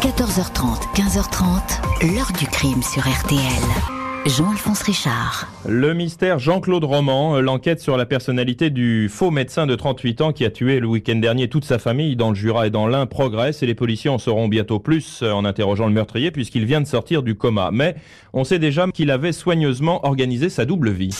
[0.00, 3.38] 14h30, 15h30, l'heure du crime sur RTL.
[4.24, 5.46] Jean-Alphonse Richard.
[5.68, 10.32] Le mystère Jean-Claude Roman, euh, l'enquête sur la personnalité du faux médecin de 38 ans
[10.32, 13.04] qui a tué le week-end dernier toute sa famille dans le Jura et dans l'Ain
[13.04, 16.80] progresse et les policiers en sauront bientôt plus euh, en interrogeant le meurtrier puisqu'il vient
[16.80, 17.68] de sortir du coma.
[17.70, 17.94] Mais
[18.32, 21.14] on sait déjà qu'il avait soigneusement organisé sa double vie.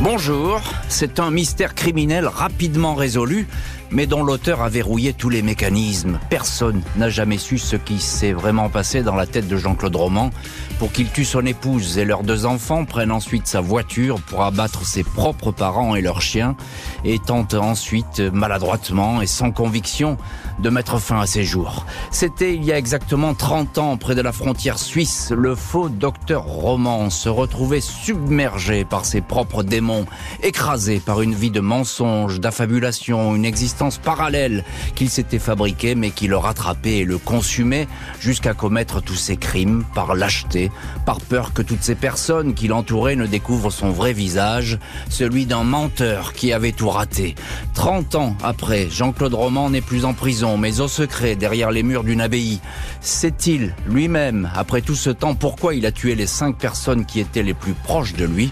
[0.00, 3.48] Bonjour, c'est un mystère criminel rapidement résolu
[3.90, 6.18] mais dont l'auteur a verrouillé tous les mécanismes.
[6.30, 10.30] Personne n'a jamais su ce qui s'est vraiment passé dans la tête de Jean-Claude Roman
[10.78, 14.84] pour qu'il tue son épouse et leurs deux enfants, prenne ensuite sa voiture pour abattre
[14.84, 16.56] ses propres parents et leurs chiens,
[17.04, 20.16] et tente ensuite maladroitement et sans conviction
[20.60, 21.86] de mettre fin à ses jours.
[22.10, 26.44] C'était il y a exactement 30 ans, près de la frontière suisse, le faux docteur
[26.44, 30.06] Roman se retrouvait submergé par ses propres démons,
[30.42, 36.26] écrasé par une vie de mensonges, d'affabulation, une existence parallèle qu'il s'était fabriqué mais qui
[36.26, 37.86] le rattrapait et le consumait
[38.20, 40.70] jusqu'à commettre tous ses crimes par lâcheté,
[41.06, 45.62] par peur que toutes ces personnes qui l'entouraient ne découvrent son vrai visage, celui d'un
[45.62, 47.34] menteur qui avait tout raté.
[47.74, 52.04] 30 ans après, Jean-Claude Roman n'est plus en prison mais au secret derrière les murs
[52.04, 52.60] d'une abbaye.
[53.00, 57.42] Sait-il lui-même, après tout ce temps, pourquoi il a tué les cinq personnes qui étaient
[57.42, 58.50] les plus proches de lui?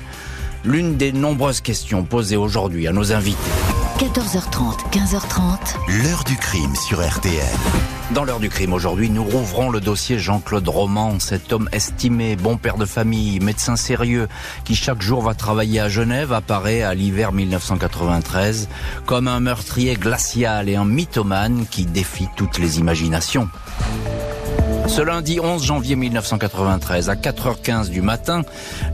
[0.65, 3.76] L'une des nombreuses questions posées aujourd'hui à nos invités.
[3.99, 6.03] 14h30, 15h30.
[6.05, 7.43] L'heure du crime sur RTL.
[8.11, 12.59] Dans l'heure du crime aujourd'hui, nous rouvrons le dossier Jean-Claude Roman, cet homme estimé, bon
[12.59, 14.29] père de famille, médecin sérieux,
[14.65, 18.69] qui chaque jour va travailler à Genève, apparaît à l'hiver 1993
[19.07, 23.49] comme un meurtrier glacial et un mythomane qui défie toutes les imaginations.
[24.89, 28.43] Ce lundi 11 janvier 1993, à 4h15 du matin,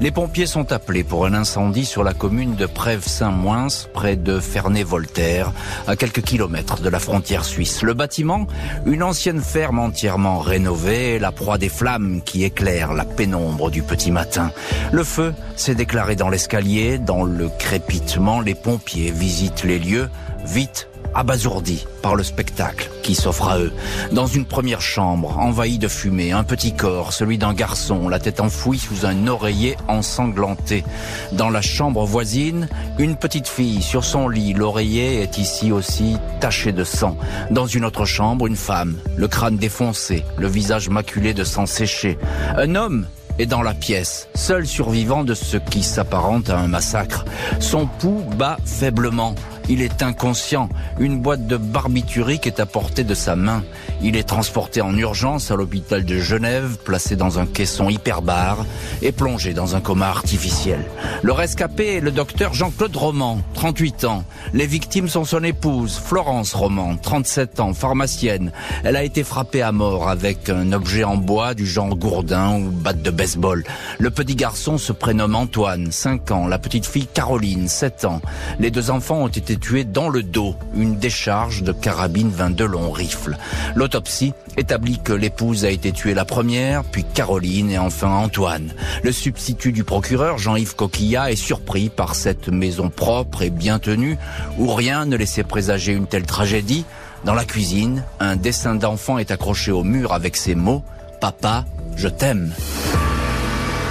[0.00, 5.52] les pompiers sont appelés pour un incendie sur la commune de Prèves-Saint-Moins, près de Ferney-Voltaire,
[5.86, 7.82] à quelques kilomètres de la frontière suisse.
[7.82, 8.46] Le bâtiment,
[8.86, 14.10] une ancienne ferme entièrement rénovée, la proie des flammes qui éclairent la pénombre du petit
[14.10, 14.50] matin.
[14.92, 20.08] Le feu s'est déclaré dans l'escalier, dans le crépitement, les pompiers visitent les lieux,
[20.44, 23.72] vite abasourdis par le spectacle qui s'offre à eux.
[24.12, 28.40] Dans une première chambre, envahie de fumée, un petit corps, celui d'un garçon, la tête
[28.40, 30.84] enfouie sous un oreiller ensanglanté.
[31.32, 32.68] Dans la chambre voisine,
[32.98, 37.16] une petite fille sur son lit, l'oreiller est ici aussi taché de sang.
[37.50, 42.18] Dans une autre chambre, une femme, le crâne défoncé, le visage maculé de sang séché.
[42.56, 43.06] Un homme
[43.38, 47.24] est dans la pièce, seul survivant de ce qui s'apparente à un massacre.
[47.60, 49.34] Son pouls bat faiblement.
[49.68, 50.68] Il est inconscient.
[50.98, 53.62] Une boîte de barbiturique est à portée de sa main.
[54.02, 58.66] Il est transporté en urgence à l'hôpital de Genève, placé dans un caisson hyperbare
[59.00, 60.84] et plongé dans un coma artificiel.
[61.22, 64.24] Le rescapé est le docteur Jean-Claude Roman, 38 ans.
[64.52, 68.52] Les victimes sont son épouse, Florence Roman, 37 ans, pharmacienne.
[68.84, 72.70] Elle a été frappée à mort avec un objet en bois du genre gourdin ou
[72.70, 73.64] batte de baseball.
[73.98, 76.46] Le petit garçon se prénomme Antoine, 5 ans.
[76.46, 78.20] La petite fille Caroline, 7 ans.
[78.58, 82.90] Les deux enfants ont été tués dans le dos, une décharge de carabine 22 long
[82.90, 83.36] rifle.
[83.74, 88.72] L'autopsie établit que l'épouse a été tuée la première, puis Caroline et enfin Antoine.
[89.02, 94.18] Le substitut du procureur, Jean-Yves Coquillat, est surpris par cette maison propre et bien tenue,
[94.58, 96.84] où rien ne laissait présager une telle tragédie.
[97.24, 100.82] Dans la cuisine, un dessin d'enfant est accroché au mur avec ces mots⁇
[101.20, 101.64] Papa,
[101.96, 102.52] je t'aime⁇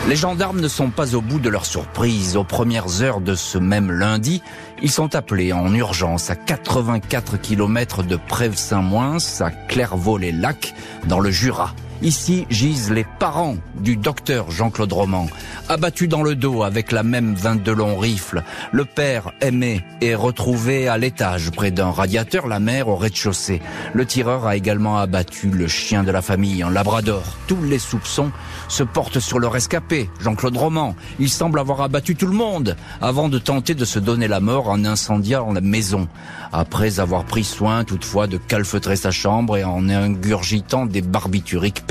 [0.08, 2.36] les gendarmes ne sont pas au bout de leur surprise.
[2.36, 4.42] Aux premières heures de ce même lundi,
[4.82, 10.74] ils sont appelés en urgence à 84 km de Prèves-Saint-Moins, à Clairvaux-les-Lacs,
[11.08, 11.74] dans le Jura.
[12.04, 15.28] Ici gisent les parents du docteur Jean-Claude Roman,
[15.70, 18.42] abattu dans le dos avec la même 22 longs rifles.
[18.72, 23.62] Le père, aimé, est retrouvé à l'étage près d'un radiateur, la mère au rez-de-chaussée.
[23.94, 27.38] Le tireur a également abattu le chien de la famille, un labrador.
[27.46, 28.32] Tous les soupçons
[28.68, 30.96] se portent sur le rescapé, Jean-Claude Roman.
[31.20, 34.70] Il semble avoir abattu tout le monde avant de tenter de se donner la mort
[34.70, 36.08] en incendiant la maison.
[36.52, 41.86] Après avoir pris soin toutefois de calfeutrer sa chambre et en ingurgitant des barbituriques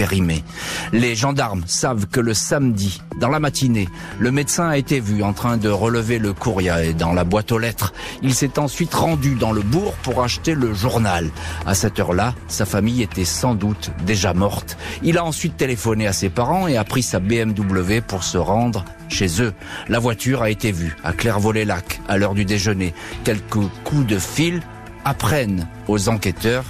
[0.92, 3.88] les gendarmes savent que le samedi, dans la matinée,
[4.18, 7.58] le médecin a été vu en train de relever le courrier dans la boîte aux
[7.58, 7.92] lettres.
[8.22, 11.28] Il s'est ensuite rendu dans le bourg pour acheter le journal.
[11.66, 14.78] À cette heure-là, sa famille était sans doute déjà morte.
[15.02, 18.84] Il a ensuite téléphoné à ses parents et a pris sa BMW pour se rendre
[19.08, 19.52] chez eux.
[19.88, 22.94] La voiture a été vue à Clairvaux-les-Lacs à l'heure du déjeuner.
[23.24, 24.62] Quelques coups de fil
[25.04, 26.64] apprennent aux enquêteurs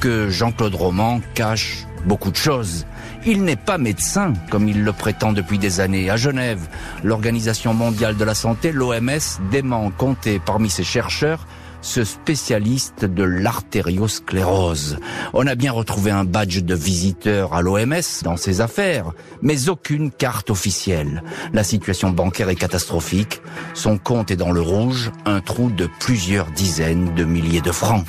[0.00, 2.86] que Jean-Claude Roman cache beaucoup de choses.
[3.24, 6.10] Il n'est pas médecin, comme il le prétend depuis des années.
[6.10, 6.68] À Genève,
[7.02, 11.46] l'Organisation mondiale de la santé, l'OMS, dément compter parmi ses chercheurs
[11.86, 14.98] ce spécialiste de l'artériosclérose.
[15.32, 20.10] On a bien retrouvé un badge de visiteur à l'OMS dans ses affaires, mais aucune
[20.10, 21.22] carte officielle.
[21.52, 23.40] La situation bancaire est catastrophique.
[23.74, 28.04] Son compte est dans le rouge, un trou de plusieurs dizaines de milliers de francs.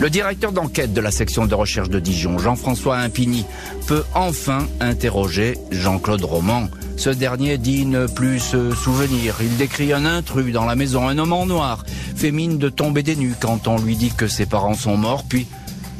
[0.00, 3.44] Le directeur d'enquête de la section de recherche de Dijon, Jean-François Impigny,
[3.86, 6.68] peut enfin interroger Jean-Claude Roman.
[6.96, 9.36] Ce dernier dit ne plus se souvenir.
[9.40, 11.84] Il décrit un intrus dans la maison, un homme en noir,
[12.16, 15.24] fait mine de tomber des nues quand on lui dit que ses parents sont morts,
[15.28, 15.46] puis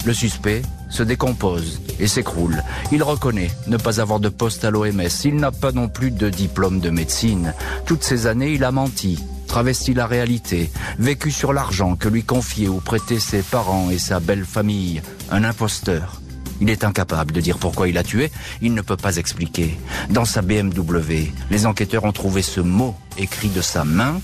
[0.04, 2.62] le suspect se décompose et s'écroule.
[2.92, 5.02] Il reconnaît ne pas avoir de poste à l'OMS.
[5.24, 7.54] Il n'a pas non plus de diplôme de médecine.
[7.86, 9.18] Toutes ces années, il a menti,
[9.54, 10.68] travesti la réalité,
[10.98, 15.00] vécu sur l'argent que lui confiaient ou prêtaient ses parents et sa belle famille.
[15.30, 16.20] Un imposteur.
[16.60, 19.78] Il est incapable de dire pourquoi il a tué, il ne peut pas expliquer.
[20.10, 24.20] Dans sa BMW, les enquêteurs ont trouvé ce mot écrit de sa main.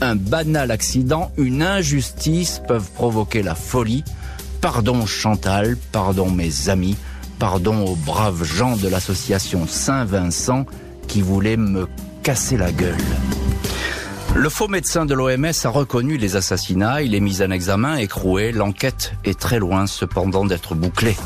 [0.00, 4.02] Un banal accident, une injustice peuvent provoquer la folie.
[4.62, 6.96] Pardon Chantal, pardon mes amis,
[7.38, 10.64] pardon aux braves gens de l'association Saint-Vincent
[11.06, 11.86] qui voulaient me
[12.22, 12.96] casser la gueule.
[14.34, 18.52] Le faux médecin de l'OMS a reconnu les assassinats, il est mis en examen, écroué,
[18.52, 21.16] l'enquête est très loin cependant d'être bouclée.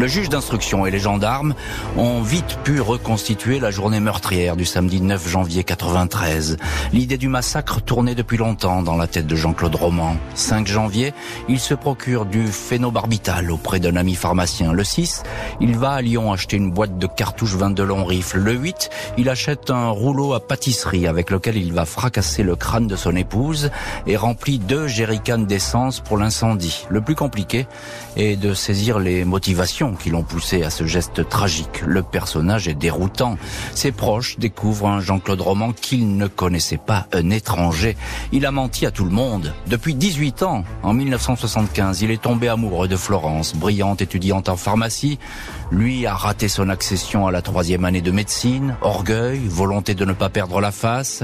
[0.00, 1.54] Le juge d'instruction et les gendarmes
[1.98, 6.56] ont vite pu reconstituer la journée meurtrière du samedi 9 janvier 93.
[6.94, 10.16] L'idée du massacre tournait depuis longtemps dans la tête de Jean-Claude Roman.
[10.34, 11.12] 5 janvier,
[11.50, 14.72] il se procure du phénobarbital auprès d'un ami pharmacien.
[14.72, 15.22] Le 6,
[15.60, 18.38] il va à Lyon acheter une boîte de cartouches 22 long rifle.
[18.38, 18.88] Le 8,
[19.18, 23.14] il achète un rouleau à pâtisserie avec lequel il va fracasser le crâne de son
[23.14, 23.70] épouse
[24.06, 26.86] et remplit deux jerrycans d'essence pour l'incendie.
[26.88, 27.66] Le plus compliqué
[28.16, 29.59] est de saisir les motivations
[29.98, 31.82] qui l'ont poussé à ce geste tragique.
[31.86, 33.36] Le personnage est déroutant.
[33.74, 37.94] Ses proches découvrent un Jean-Claude Roman qu'ils ne connaissaient pas, un étranger.
[38.32, 39.52] Il a menti à tout le monde.
[39.66, 45.18] Depuis 18 ans, en 1975, il est tombé amoureux de Florence, brillante étudiante en pharmacie.
[45.70, 50.14] Lui a raté son accession à la troisième année de médecine, orgueil, volonté de ne
[50.14, 51.22] pas perdre la face,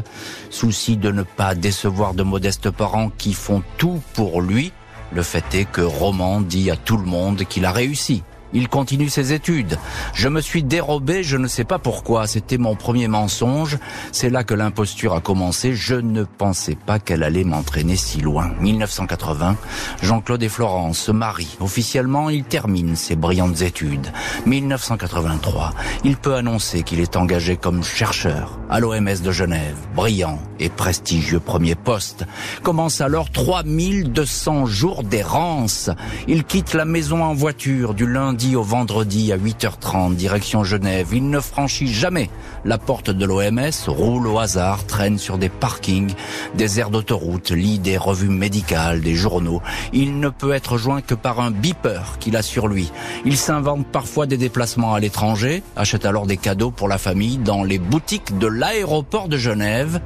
[0.50, 4.72] souci de ne pas décevoir de modestes parents qui font tout pour lui.
[5.12, 8.22] Le fait est que Roman dit à tout le monde qu'il a réussi.
[8.56, 9.76] Il continue ses études.
[10.14, 12.26] Je me suis dérobé, je ne sais pas pourquoi.
[12.26, 13.76] C'était mon premier mensonge.
[14.12, 15.74] C'est là que l'imposture a commencé.
[15.74, 18.50] Je ne pensais pas qu'elle allait m'entraîner si loin.
[18.62, 19.56] 1980,
[20.00, 21.58] Jean-Claude et Florence se marient.
[21.60, 24.10] Officiellement, il termine ses brillantes études.
[24.46, 25.74] 1983,
[26.04, 29.76] il peut annoncer qu'il est engagé comme chercheur à l'OMS de Genève.
[29.94, 32.24] Brillant et prestigieux premier poste.
[32.62, 35.90] Commence alors 3200 jours d'errance.
[36.26, 38.06] Il quitte la maison en voiture du
[38.54, 41.08] au vendredi à 8h30, direction Genève.
[41.12, 42.30] Il ne franchit jamais
[42.64, 46.12] la porte de l'OMS, roule au hasard, traîne sur des parkings,
[46.54, 49.62] des aires d'autoroute, lit des revues médicales, des journaux.
[49.92, 52.92] Il ne peut être joint que par un beeper qu'il a sur lui.
[53.24, 57.64] Il s'invente parfois des déplacements à l'étranger, achète alors des cadeaux pour la famille dans
[57.64, 60.00] les boutiques de l'aéroport de Genève,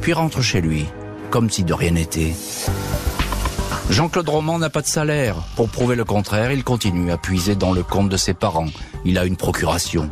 [0.00, 0.86] puis rentre chez lui,
[1.30, 2.32] comme si de rien n'était.
[3.90, 5.36] Jean-Claude Roman n'a pas de salaire.
[5.56, 8.68] Pour prouver le contraire, il continue à puiser dans le compte de ses parents.
[9.04, 10.08] Il a une procuration.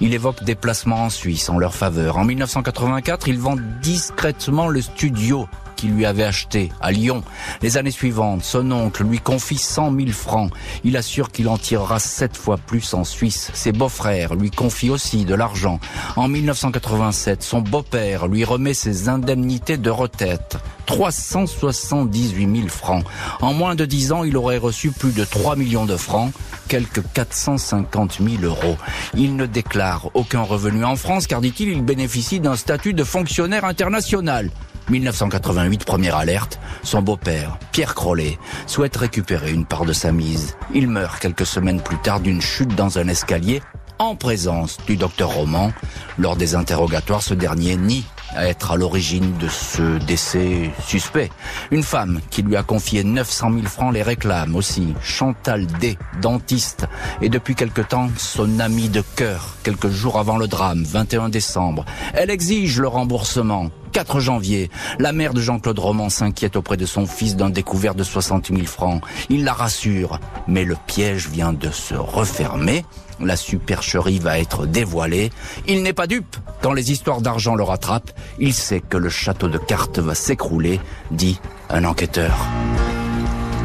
[0.00, 2.18] Il évoque des placements en Suisse en leur faveur.
[2.18, 7.22] En 1984, il vend discrètement le studio qu'il lui avait acheté à Lyon.
[7.62, 10.50] Les années suivantes, son oncle lui confie 100 000 francs.
[10.84, 13.50] Il assure qu'il en tirera sept fois plus en Suisse.
[13.54, 15.78] Ses beaux-frères lui confient aussi de l'argent.
[16.16, 20.56] En 1987, son beau-père lui remet ses indemnités de retraite.
[20.86, 23.04] 378 000 francs.
[23.40, 26.32] En moins de 10 ans, il aurait reçu plus de 3 millions de francs,
[26.68, 28.76] quelques 450 000 euros.
[29.14, 33.64] Il ne déclare aucun revenu en France car, dit-il, il bénéficie d'un statut de fonctionnaire
[33.64, 34.50] international.
[34.88, 40.56] 1988, première alerte, son beau-père, Pierre Crollet, souhaite récupérer une part de sa mise.
[40.74, 43.62] Il meurt quelques semaines plus tard d'une chute dans un escalier
[43.98, 45.72] en présence du docteur Roman.
[46.18, 51.30] Lors des interrogatoires, ce dernier nie à être à l'origine de ce décès suspect.
[51.70, 54.94] Une femme qui lui a confié 900 000 francs les réclame aussi.
[55.00, 56.86] Chantal D, dentiste,
[57.22, 61.84] et depuis quelque temps son amie de cœur, quelques jours avant le drame, 21 décembre.
[62.14, 63.70] Elle exige le remboursement.
[63.96, 68.04] 4 janvier, la mère de Jean-Claude Roman s'inquiète auprès de son fils d'un découvert de
[68.04, 69.00] 60 000 francs.
[69.30, 72.84] Il la rassure, mais le piège vient de se refermer.
[73.20, 75.32] La supercherie va être dévoilée.
[75.66, 76.36] Il n'est pas dupe.
[76.60, 80.78] Quand les histoires d'argent le rattrapent, il sait que le château de cartes va s'écrouler,
[81.10, 82.36] dit un enquêteur.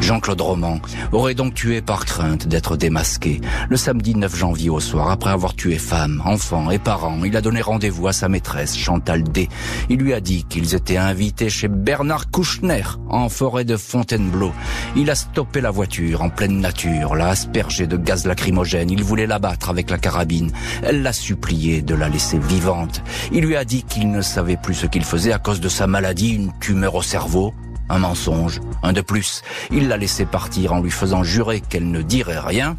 [0.01, 0.79] Jean-Claude Roman
[1.11, 3.39] aurait donc tué par crainte d'être démasqué.
[3.69, 7.41] Le samedi 9 janvier au soir, après avoir tué femme, enfants et parents, il a
[7.41, 9.47] donné rendez-vous à sa maîtresse, Chantal D.
[9.89, 14.51] Il lui a dit qu'ils étaient invités chez Bernard Kouchner, en forêt de Fontainebleau.
[14.95, 18.89] Il a stoppé la voiture en pleine nature, l'a aspergé de gaz lacrymogène.
[18.89, 20.51] Il voulait l'abattre avec la carabine.
[20.83, 23.03] Elle l'a supplié de la laisser vivante.
[23.31, 25.87] Il lui a dit qu'il ne savait plus ce qu'il faisait à cause de sa
[25.87, 27.53] maladie, une tumeur au cerveau
[27.91, 29.41] un mensonge, un de plus.
[29.71, 32.77] Il l'a laissé partir en lui faisant jurer qu'elle ne dirait rien.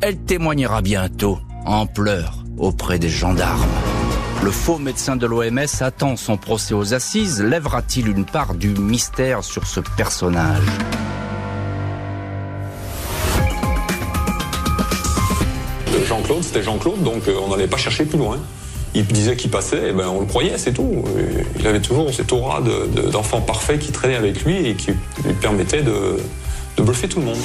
[0.00, 3.66] Elle témoignera bientôt, en pleurs, auprès des gendarmes.
[4.42, 7.42] Le faux médecin de l'OMS attend son procès aux assises.
[7.42, 10.64] Lèvera-t-il une part du mystère sur ce personnage?
[16.06, 18.38] Jean-Claude, c'était Jean-Claude, donc euh, on n'allait pas chercher plus loin
[18.94, 21.04] il disait qu'il passait, et ben on le croyait, c'est tout.
[21.58, 22.60] Il avait toujours cette aura
[23.12, 24.92] d'enfant parfait qui traînait avec lui et qui
[25.24, 26.16] lui permettait de,
[26.76, 27.38] de bluffer tout le monde.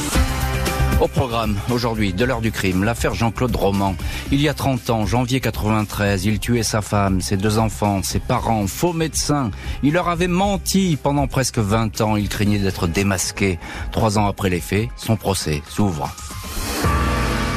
[1.01, 3.95] Au programme, aujourd'hui, de l'heure du crime, l'affaire Jean-Claude Roman.
[4.31, 8.19] Il y a 30 ans, janvier 93, il tuait sa femme, ses deux enfants, ses
[8.19, 9.51] parents, faux médecins.
[9.83, 12.15] Il leur avait menti pendant presque 20 ans.
[12.15, 13.59] Il craignait d'être démasqué.
[13.91, 16.09] Trois ans après les faits, son procès s'ouvre.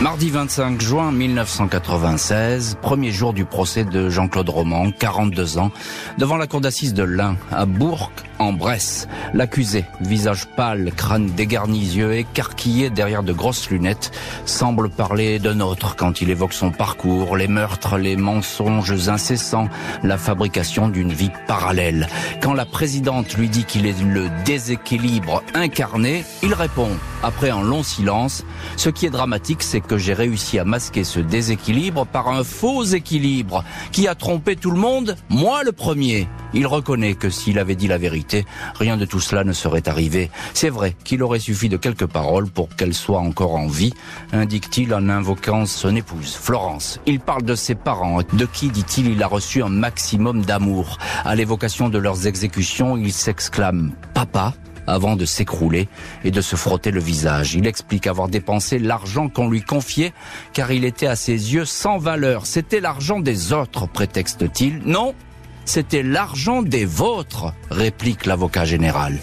[0.01, 5.73] Mardi 25 juin 1996, premier jour du procès de Jean-Claude Roman, 42 ans,
[6.19, 9.09] devant la cour d'assises de l'Ain, à Bourg, en Bresse.
[9.35, 14.13] L'accusé, visage pâle, crâne dégarni, yeux écarquillés derrière de grosses lunettes,
[14.47, 19.69] semble parler d'un autre quand il évoque son parcours, les meurtres, les mensonges incessants,
[20.05, 22.07] la fabrication d'une vie parallèle.
[22.41, 26.91] Quand la présidente lui dit qu'il est le déséquilibre incarné, il répond,
[27.23, 28.45] après un long silence,
[28.77, 32.85] ce qui est dramatique, c'est que j'ai réussi à masquer ce déséquilibre par un faux
[32.85, 36.29] équilibre qui a trompé tout le monde, moi le premier.
[36.55, 38.47] Il reconnaît que s'il avait dit la vérité,
[38.79, 40.31] rien de tout cela ne serait arrivé.
[40.55, 43.93] C'est vrai qu'il aurait suffi de quelques paroles pour qu'elle soit encore en vie,
[44.33, 47.01] indique-t-il en invoquant son épouse, Florence.
[47.07, 50.99] Il parle de ses parents, de qui, dit-il, il a reçu un maximum d'amour.
[51.25, 54.55] À l'évocation de leurs exécutions, il s'exclame «Papa?»
[54.89, 55.89] Avant de s'écrouler
[56.25, 57.55] et de se frotter le visage.
[57.55, 60.13] Il explique avoir dépensé l'argent qu'on lui confiait
[60.53, 62.47] car il était à ses yeux sans valeur.
[62.47, 64.81] C'était l'argent des autres, prétexte-t-il.
[64.85, 65.15] Non,
[65.69, 69.19] c'était l'argent des vôtres, réplique l'avocat général.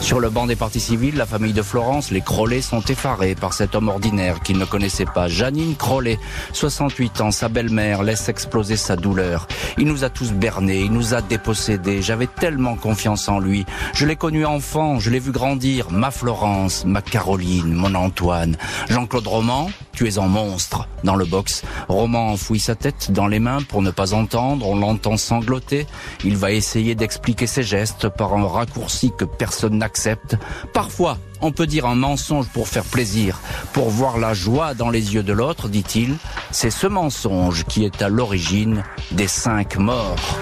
[0.00, 3.52] Sur le banc des partis civils, la famille de Florence, les Crollet sont effarés par
[3.52, 5.28] cet homme ordinaire qu'ils ne connaissaient pas.
[5.28, 6.18] Janine Crollet,
[6.52, 9.46] 68 ans, sa belle-mère, laisse exploser sa douleur.
[9.78, 12.02] Il nous a tous bernés, il nous a dépossédés.
[12.02, 13.64] J'avais tellement confiance en lui.
[13.94, 15.92] Je l'ai connu enfant, je l'ai vu grandir.
[15.92, 18.56] Ma Florence, ma Caroline, mon Antoine.
[18.88, 20.88] Jean-Claude Roman, tu es un monstre.
[21.04, 24.66] Dans le box, Roman enfouit sa tête dans les mains pour ne pas entendre.
[24.68, 25.83] On l'entend sangloter.
[26.24, 30.36] Il va essayer d'expliquer ses gestes par un raccourci que personne n'accepte.
[30.72, 33.40] Parfois, on peut dire un mensonge pour faire plaisir,
[33.72, 36.16] pour voir la joie dans les yeux de l'autre, dit-il.
[36.50, 40.38] C'est ce mensonge qui est à l'origine des cinq morts.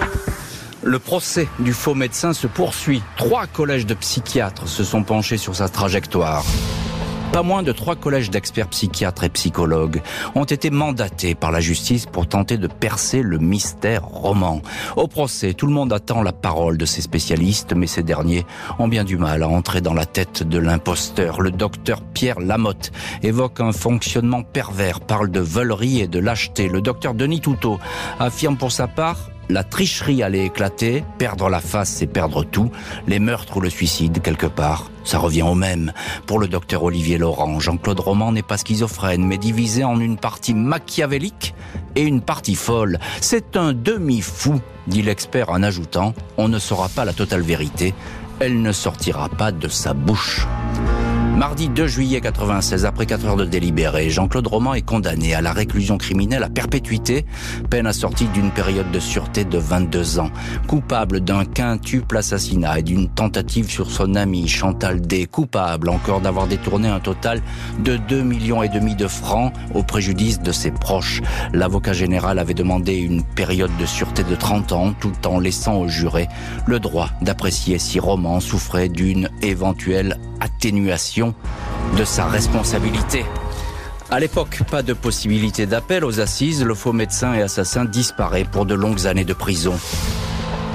[0.82, 3.02] Le procès du faux médecin se poursuit.
[3.16, 6.44] Trois collèges de psychiatres se sont penchés sur sa trajectoire.
[7.32, 10.02] Pas moins de trois collèges d'experts psychiatres et psychologues
[10.34, 14.60] ont été mandatés par la justice pour tenter de percer le mystère roman.
[14.96, 18.44] Au procès, tout le monde attend la parole de ces spécialistes, mais ces derniers
[18.78, 21.40] ont bien du mal à entrer dans la tête de l'imposteur.
[21.40, 26.68] Le docteur Pierre Lamotte évoque un fonctionnement pervers, parle de volerie et de lâcheté.
[26.68, 27.78] Le docteur Denis Toutot
[28.20, 32.70] affirme pour sa part la tricherie allait éclater, perdre la face c'est perdre tout,
[33.06, 35.92] les meurtres ou le suicide quelque part, ça revient au même.
[36.26, 40.54] Pour le docteur Olivier Laurent, Jean-Claude Roman n'est pas schizophrène, mais divisé en une partie
[40.54, 41.54] machiavélique
[41.96, 42.98] et une partie folle.
[43.20, 47.94] C'est un demi-fou, dit l'expert en ajoutant, on ne saura pas la totale vérité,
[48.40, 50.46] elle ne sortira pas de sa bouche.
[51.42, 55.52] Mardi 2 juillet 96, après 4 heures de délibéré, Jean-Claude Roman est condamné à la
[55.52, 57.26] réclusion criminelle à perpétuité,
[57.68, 60.30] peine assortie d'une période de sûreté de 22 ans.
[60.68, 65.26] Coupable d'un quintuple assassinat et d'une tentative sur son ami Chantal D.
[65.26, 67.42] Coupable encore d'avoir détourné un total
[67.80, 71.22] de 2 millions et demi de francs au préjudice de ses proches.
[71.52, 75.88] L'avocat général avait demandé une période de sûreté de 30 ans tout en laissant au
[75.88, 76.28] juré
[76.68, 81.31] le droit d'apprécier si Roman souffrait d'une éventuelle atténuation
[81.96, 83.24] de sa responsabilité.
[84.10, 88.66] À l'époque, pas de possibilité d'appel aux assises, le faux médecin et assassin disparaît pour
[88.66, 89.74] de longues années de prison.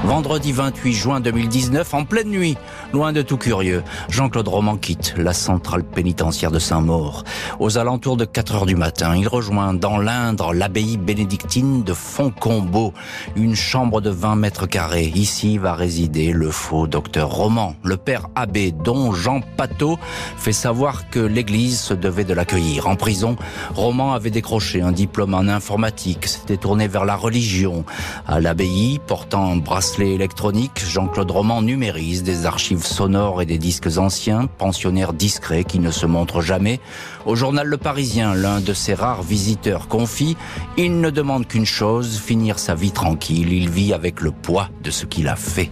[0.05, 2.55] Vendredi 28 juin 2019, en pleine nuit,
[2.93, 7.23] loin de tout curieux, Jean-Claude Roman quitte la centrale pénitentiaire de Saint-Maur.
[7.59, 12.93] Aux alentours de 4 heures du matin, il rejoint dans l'Indre l'abbaye bénédictine de Foncombeau,
[13.35, 15.11] une chambre de 20 mètres carrés.
[15.13, 17.75] Ici va résider le faux docteur Roman.
[17.83, 19.97] Le père abbé, dont Jean Pateau,
[20.37, 22.87] fait savoir que l'église se devait de l'accueillir.
[22.87, 23.35] En prison,
[23.75, 27.83] Roman avait décroché un diplôme en informatique, s'était tourné vers la religion.
[28.27, 29.57] À l'abbaye, portant un
[29.95, 35.91] électronique, Jean-Claude Roman numérise des archives sonores et des disques anciens, pensionnaire discret qui ne
[35.91, 36.79] se montre jamais.
[37.25, 40.35] Au journal Le Parisien, l'un de ses rares visiteurs confie,
[40.77, 43.53] il ne demande qu'une chose, finir sa vie tranquille.
[43.53, 45.69] Il vit avec le poids de ce qu'il a fait.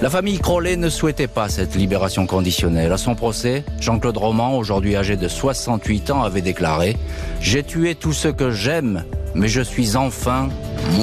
[0.00, 2.92] La famille Crollet ne souhaitait pas cette libération conditionnelle.
[2.92, 6.92] À son procès, Jean-Claude Roman, aujourd'hui âgé de 68 ans, avait déclaré⁇
[7.40, 9.04] J'ai tué tout ce que j'aime,
[9.34, 10.48] mais je suis enfin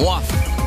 [0.02, 0.22] moi⁇